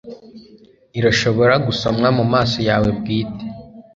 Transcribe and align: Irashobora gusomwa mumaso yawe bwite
Irashobora 0.97 1.53
gusomwa 1.65 2.07
mumaso 2.17 2.59
yawe 2.69 2.89
bwite 2.97 3.45